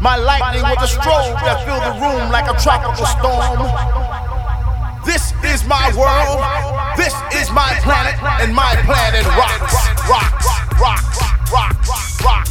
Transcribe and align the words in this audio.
My 0.00 0.16
lightning 0.16 0.62
was 0.62 0.80
the 0.80 0.98
strobe 0.98 1.36
that 1.44 1.60
filled 1.68 1.84
the 1.84 1.92
room 2.00 2.32
like 2.32 2.48
a 2.48 2.56
tropical 2.56 3.04
storm. 3.04 3.68
This 5.04 5.32
is 5.44 5.68
my 5.68 5.92
world. 5.92 6.40
This 6.96 7.12
is 7.36 7.50
my 7.52 7.76
planet, 7.84 8.16
and 8.40 8.54
my 8.54 8.76
planet 8.88 9.26
rocks, 9.36 9.76
rocks, 10.08 10.46
rocks, 10.80 11.20
rocks, 11.20 11.52
rocks, 11.52 11.88
rocks, 11.88 12.24
rocks, 12.24 12.49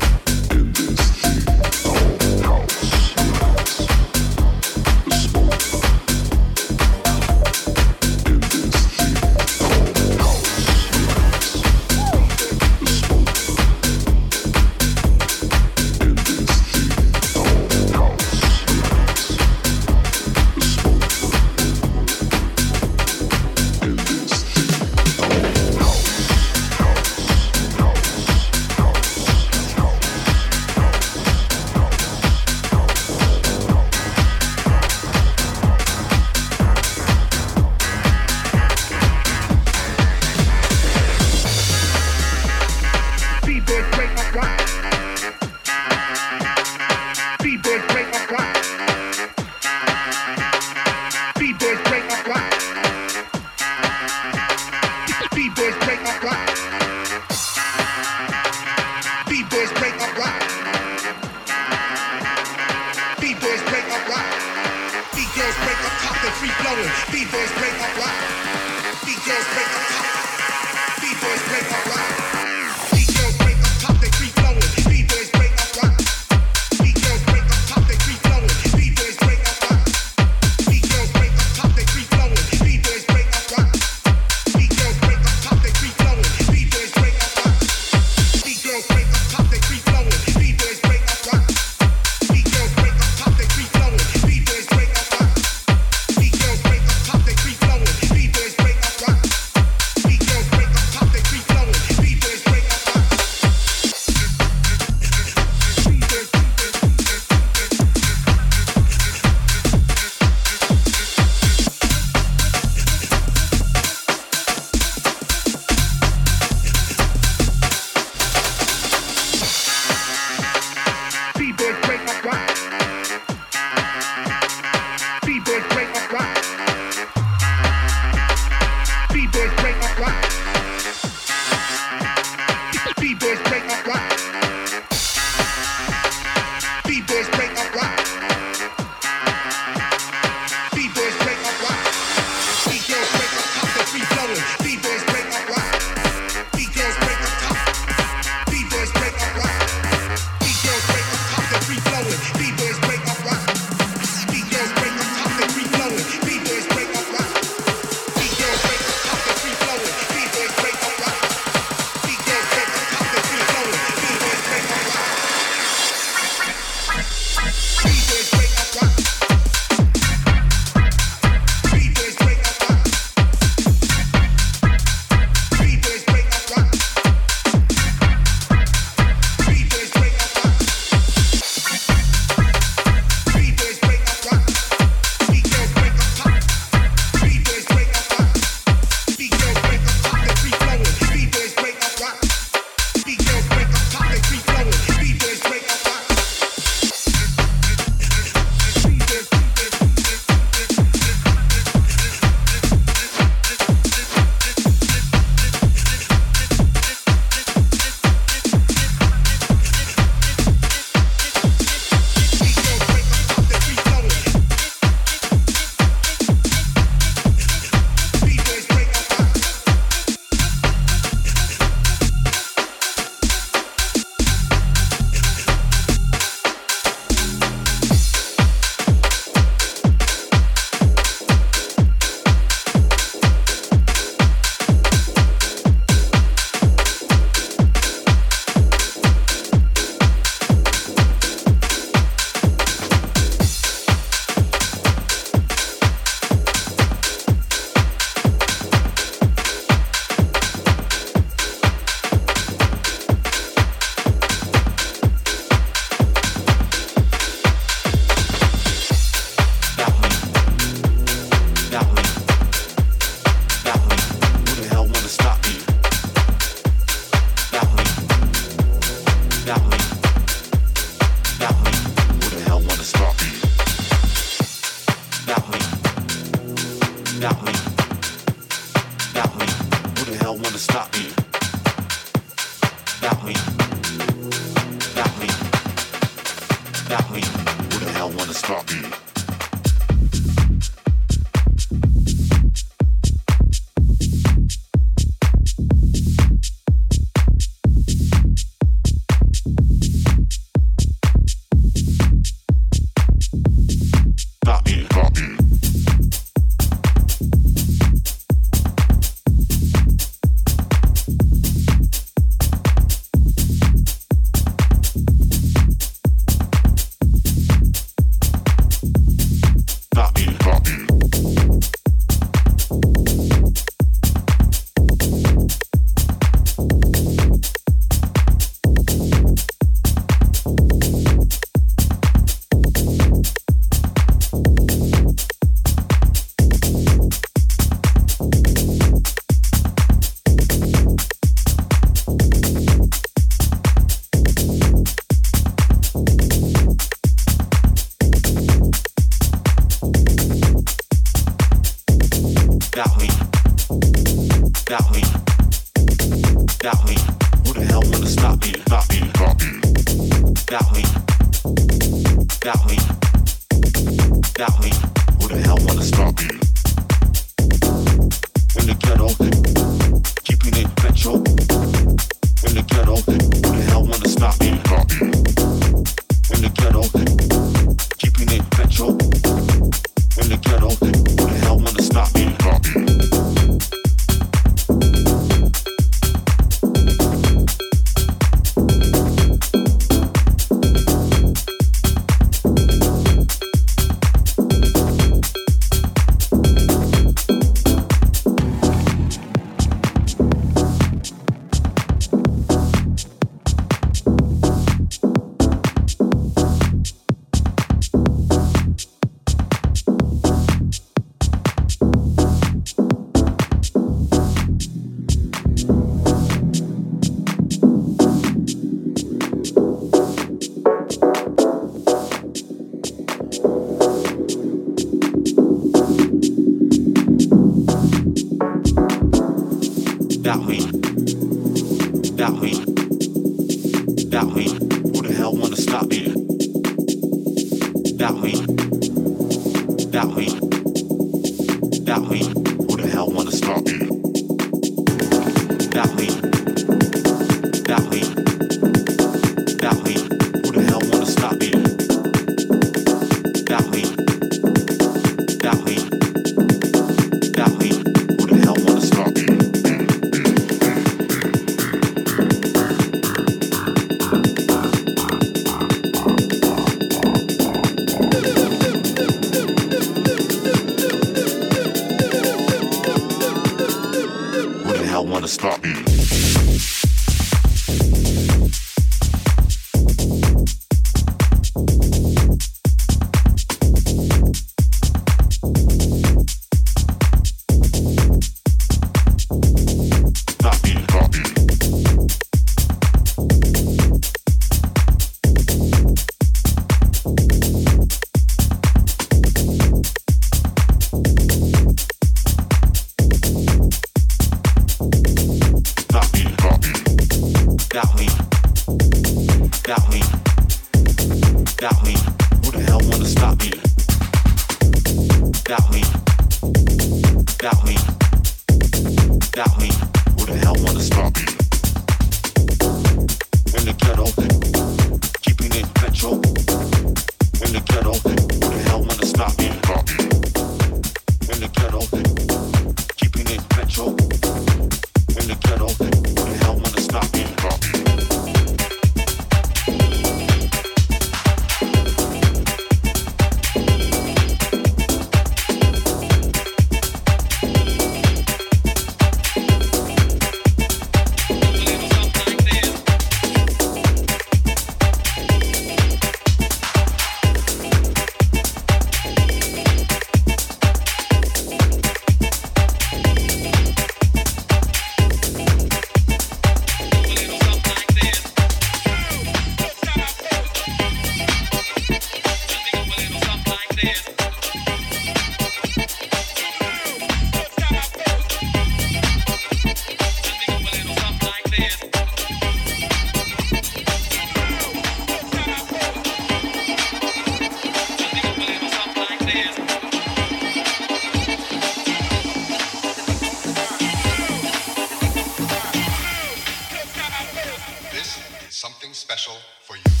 something 598.61 598.93
special 598.93 599.33
for 599.63 599.75
you. 599.75 600.00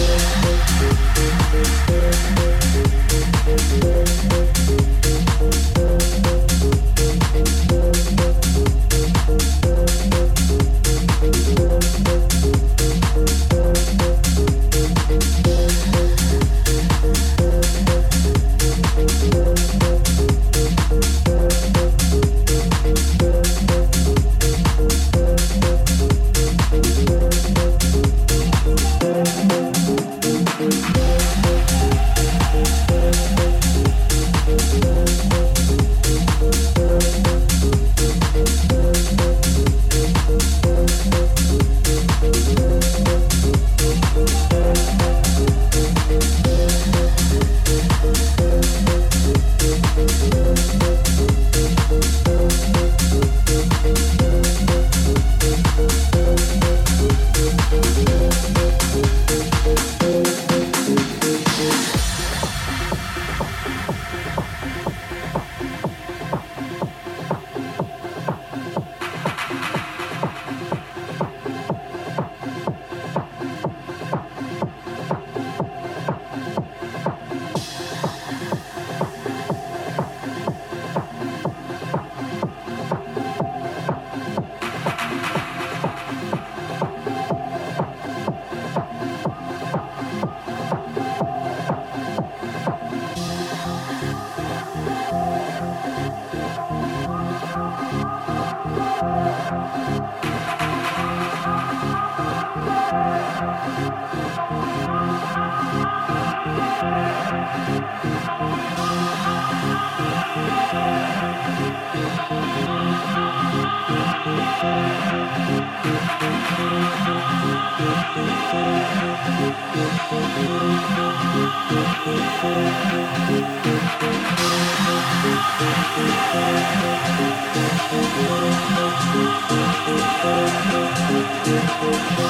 Thank 131.92 132.20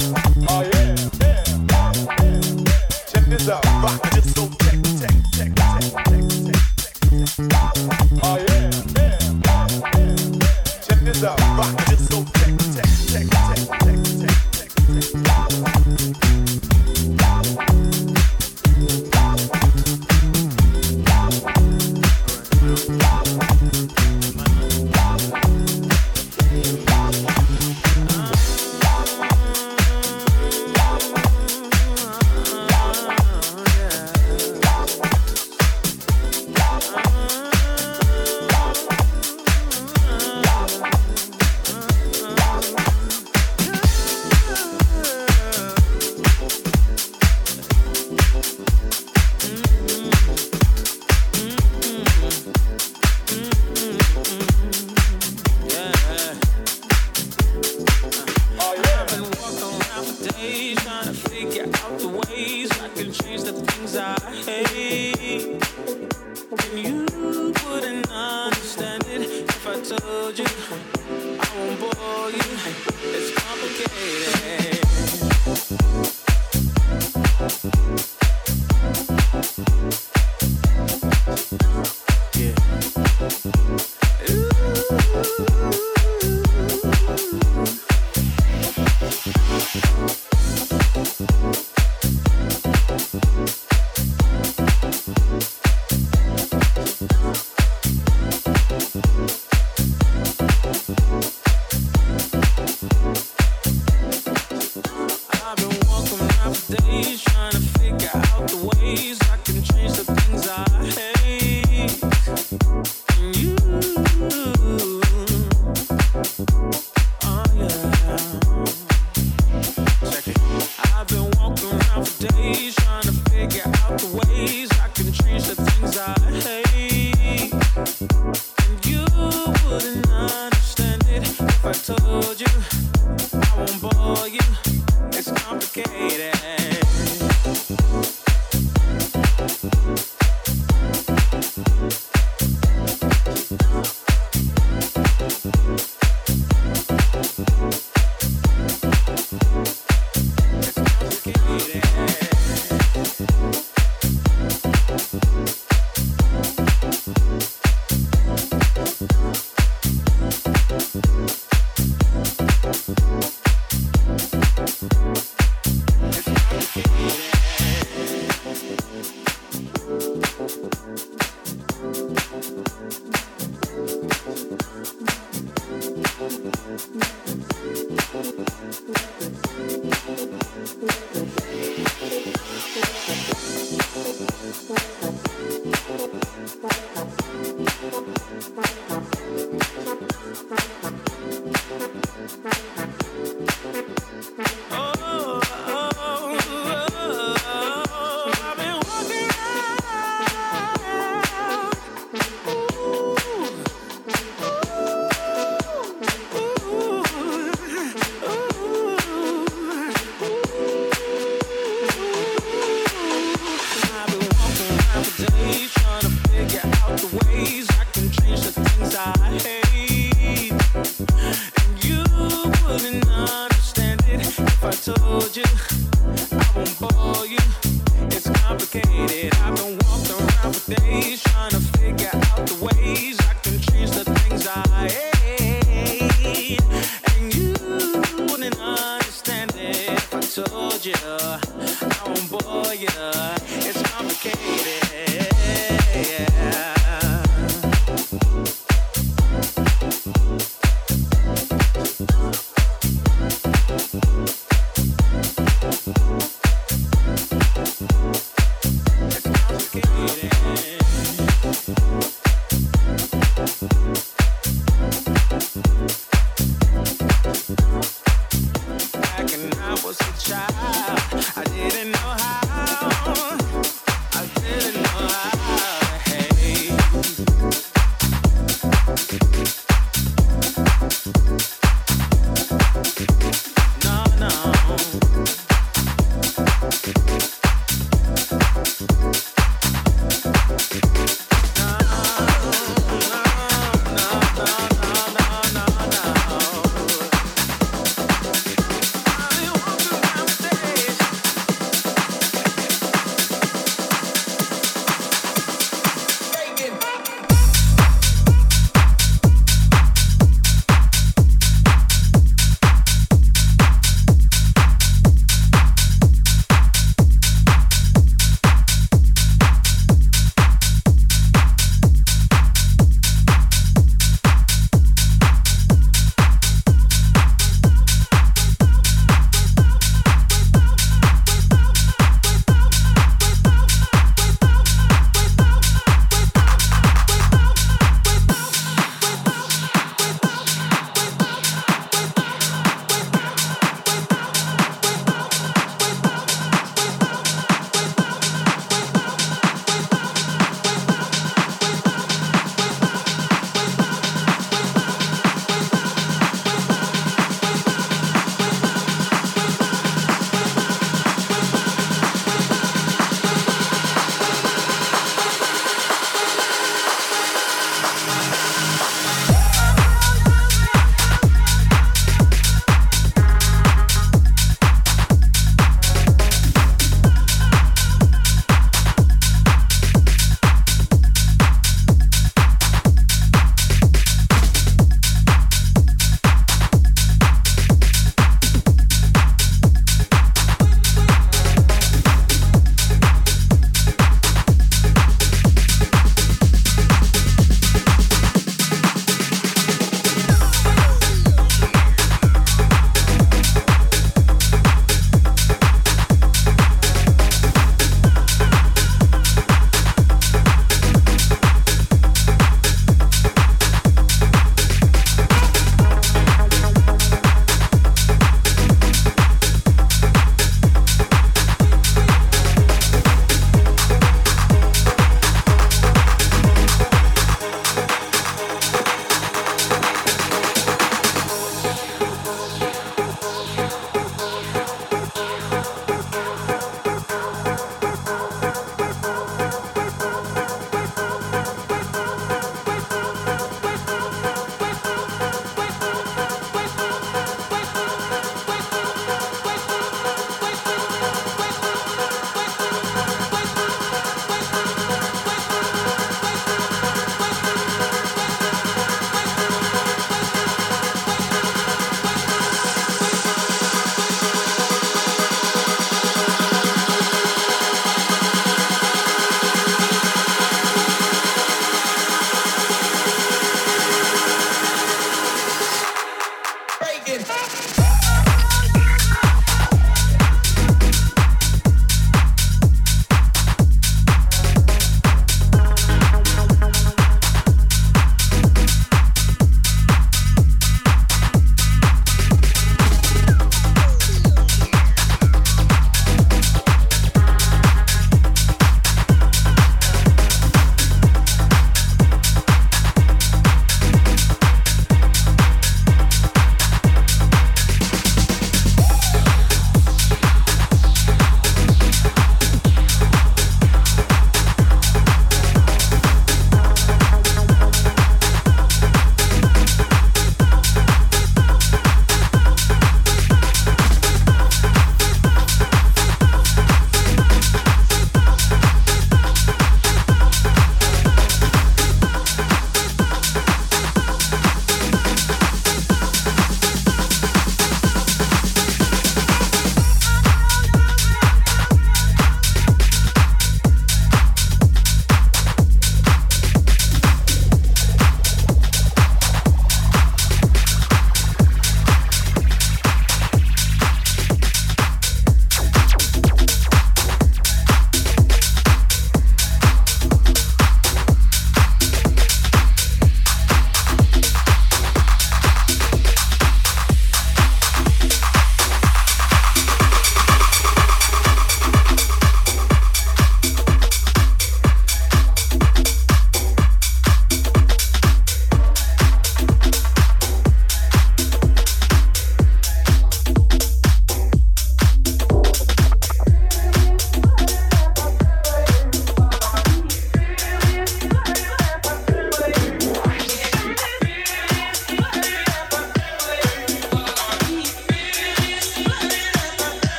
Oh 0.00 0.62
yeah, 0.62 0.94
yeah. 1.20 1.42
Check 3.08 3.24
this 3.24 3.48
out, 3.48 3.64
this. 3.64 4.37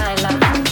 I 0.00 0.14
love 0.22 0.67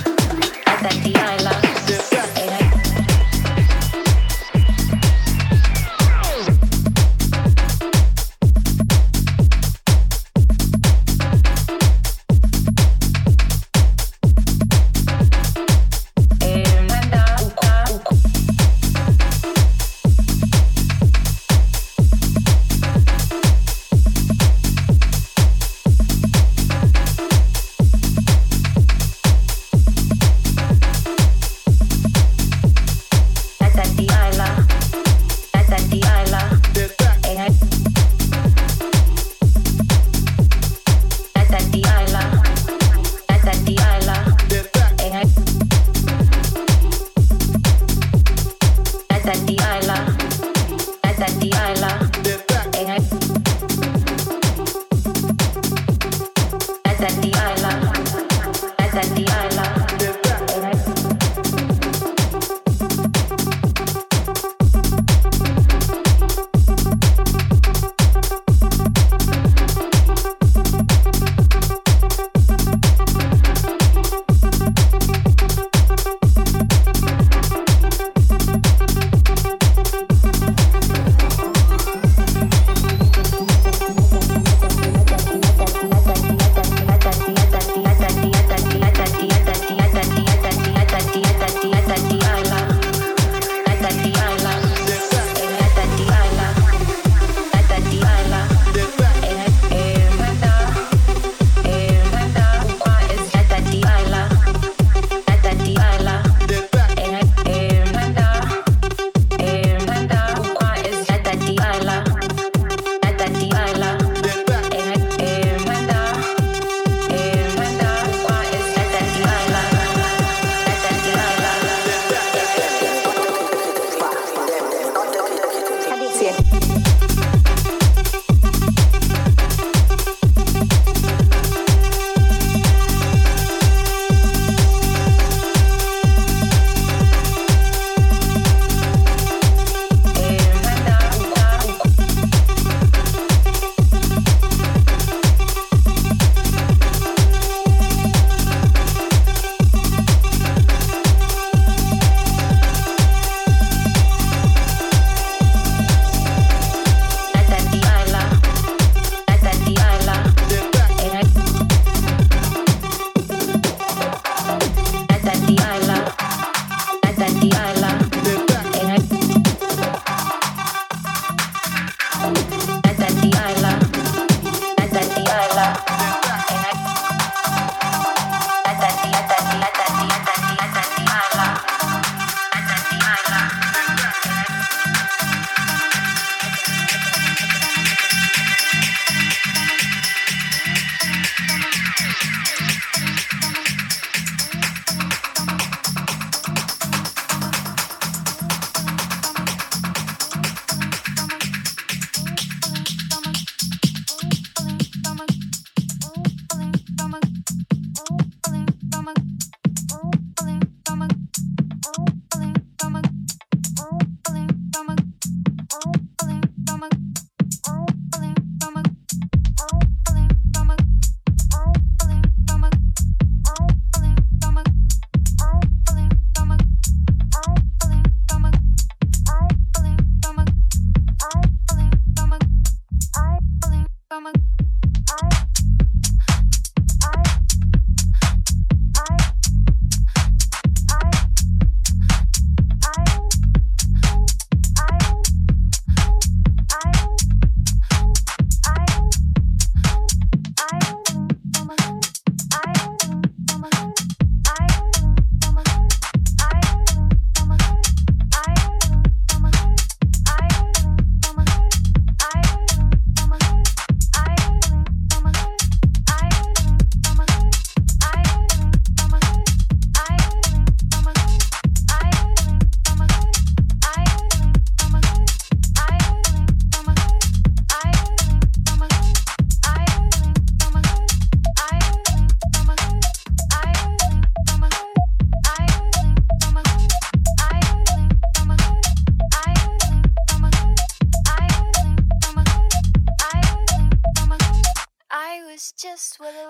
Oh. 295.99 296.46